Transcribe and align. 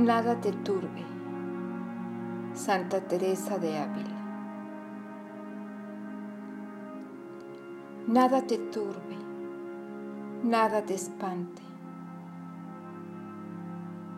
Nada 0.00 0.40
te 0.40 0.50
turbe, 0.50 1.04
Santa 2.54 3.02
Teresa 3.02 3.58
de 3.58 3.76
Ávila. 3.76 4.16
Nada 8.06 8.40
te 8.46 8.56
turbe, 8.56 9.18
nada 10.42 10.80
te 10.86 10.94
espante. 10.94 11.60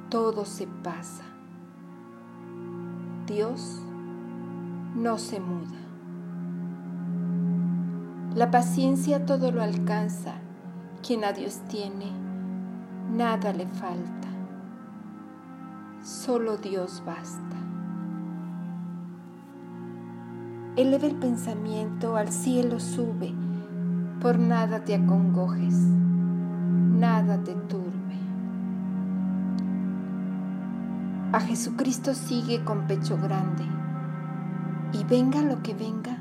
Todo 0.08 0.44
se 0.44 0.68
pasa. 0.68 1.24
Dios 3.26 3.82
no 4.94 5.18
se 5.18 5.40
muda. 5.40 5.80
La 8.36 8.52
paciencia 8.52 9.26
todo 9.26 9.50
lo 9.50 9.60
alcanza. 9.60 10.34
Quien 11.04 11.24
a 11.24 11.32
Dios 11.32 11.60
tiene, 11.68 12.12
nada 13.10 13.52
le 13.52 13.66
falta. 13.66 14.31
Solo 16.02 16.56
Dios 16.56 17.00
basta. 17.06 17.56
Eleva 20.74 21.06
el 21.06 21.14
pensamiento, 21.14 22.16
al 22.16 22.30
cielo 22.30 22.80
sube, 22.80 23.32
por 24.20 24.36
nada 24.36 24.82
te 24.82 24.96
acongojes, 24.96 25.74
nada 25.74 27.38
te 27.44 27.54
turbe. 27.54 28.16
A 31.32 31.38
Jesucristo 31.38 32.14
sigue 32.14 32.64
con 32.64 32.88
pecho 32.88 33.16
grande, 33.16 33.62
y 34.92 35.04
venga 35.04 35.40
lo 35.42 35.62
que 35.62 35.72
venga, 35.72 36.18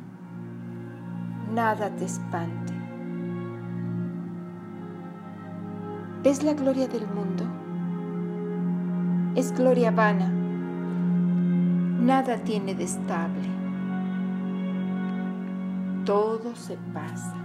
nada 1.56 1.90
te 1.90 2.06
espante. 2.06 2.74
¿Ves 6.22 6.44
la 6.44 6.54
gloria 6.54 6.88
del 6.88 7.08
mundo? 7.08 7.46
Es 9.34 9.54
gloria 9.54 9.92
vana, 9.92 10.28
nada 12.02 12.40
tiene 12.40 12.76
de 12.76 12.84
estable, 12.84 13.48
todo 16.04 16.54
se 16.54 16.78
pasa. 16.94 17.38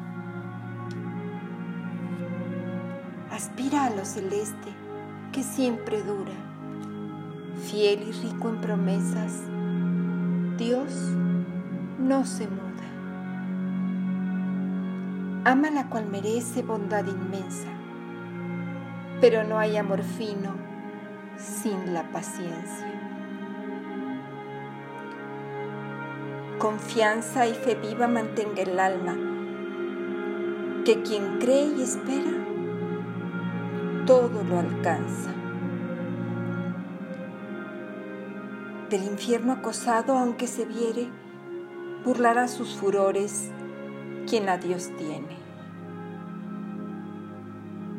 Aspira 3.31 3.84
a 3.84 3.91
lo 3.91 4.05
celeste 4.05 4.69
que 5.31 5.45
siempre 5.45 6.03
dura, 6.03 6.33
fiel 7.62 8.03
y 8.09 8.11
rico 8.11 8.48
en 8.48 8.61
promesas, 8.61 9.43
Dios 10.59 10.93
no 12.00 12.25
se 12.25 12.48
muda. 12.48 12.65
Ama 15.45 15.71
la 15.71 15.89
cual 15.89 16.06
merece 16.11 16.62
bondad 16.62 17.06
inmensa, 17.06 17.69
pero 19.21 19.45
no 19.45 19.56
hay 19.56 19.77
amor 19.77 20.03
fino 20.03 20.67
sin 21.37 21.95
la 21.95 22.11
paciencia. 22.11 22.92
Confianza 26.59 27.47
y 27.47 27.55
fe 27.55 27.75
viva 27.75 28.09
mantenga 28.09 28.62
el 28.62 28.81
alma, 28.81 29.15
que 30.84 31.03
quien 31.03 31.39
cree 31.39 31.67
y 31.77 31.83
espera, 31.83 32.33
todo 34.06 34.43
lo 34.43 34.59
alcanza. 34.59 35.34
Del 38.89 39.05
infierno 39.05 39.53
acosado, 39.53 40.17
aunque 40.17 40.47
se 40.47 40.65
viere, 40.65 41.09
burlará 42.05 42.48
sus 42.48 42.77
furores 42.77 43.50
quien 44.28 44.48
a 44.48 44.59
Dios 44.59 44.91
tiene. 44.97 45.37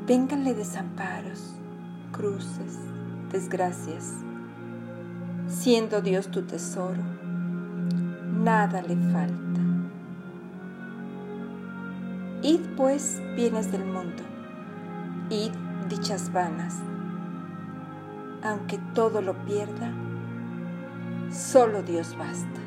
Vénganle 0.08 0.54
desamparos, 0.54 1.58
cruces, 2.14 2.80
desgracias. 3.32 4.14
Siendo 5.48 6.02
Dios 6.02 6.30
tu 6.30 6.42
tesoro, 6.44 7.02
nada 8.44 8.82
le 8.82 8.96
falta. 9.12 9.62
Id 12.42 12.62
pues 12.76 13.22
bienes 13.36 13.72
del 13.72 13.86
mundo, 13.86 14.24
id 15.30 15.52
dichas 15.90 16.32
vanas. 16.32 16.76
Aunque 18.44 18.78
todo 18.94 19.22
lo 19.22 19.34
pierda, 19.46 19.92
solo 21.32 21.82
Dios 21.82 22.16
basta. 22.18 22.67